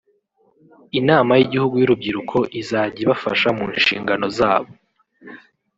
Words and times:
Inama 0.99 1.31
y’Igihugu 1.39 1.75
y’Urubyiruko 1.77 2.37
izajya 2.61 2.99
ibafasha 3.03 3.47
mu 3.57 3.65
nshingano 3.77 4.25
zabo 4.37 4.71